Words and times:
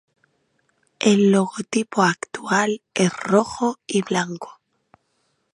El 0.97 1.29
logotipo 1.31 2.01
actual 2.01 2.81
es 2.95 3.13
rojo 3.15 3.77
y 3.85 4.01
blanco. 4.01 4.59